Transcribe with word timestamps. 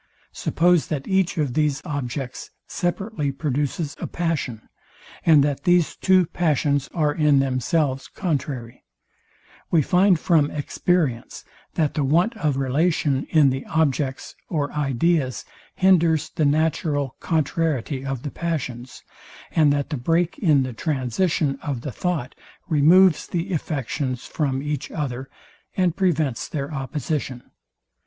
Suppose 0.33 0.87
that 0.87 1.07
each 1.07 1.37
of 1.37 1.53
these 1.53 1.79
objects 1.85 2.49
separately 2.65 3.31
produces 3.31 3.95
a 3.99 4.07
passion; 4.07 4.67
and 5.27 5.43
that 5.43 5.63
these 5.63 5.95
two 5.95 6.25
passions 6.25 6.89
are 6.91 7.13
in 7.13 7.37
themselves 7.37 8.07
contrary: 8.07 8.83
We 9.69 9.83
find 9.83 10.19
from 10.19 10.49
experience, 10.49 11.45
that 11.75 11.93
the 11.93 12.03
want 12.03 12.35
of 12.37 12.57
relation 12.57 13.27
in 13.29 13.51
the 13.51 13.63
objects 13.67 14.33
or 14.49 14.71
ideas 14.73 15.45
hinders 15.75 16.31
the 16.31 16.45
natural 16.45 17.15
contrariety 17.19 18.03
of 18.03 18.23
the 18.23 18.31
passions, 18.31 19.03
and 19.51 19.71
that 19.71 19.91
the 19.91 19.97
break 19.97 20.39
in 20.39 20.63
the 20.63 20.73
transition 20.73 21.59
of 21.61 21.81
the 21.81 21.91
thought 21.91 22.33
removes 22.67 23.27
the 23.27 23.53
affections 23.53 24.25
from 24.25 24.63
each 24.63 24.89
other, 24.89 25.29
and 25.77 25.95
prevents 25.95 26.47
their 26.47 26.73
opposition. 26.73 27.43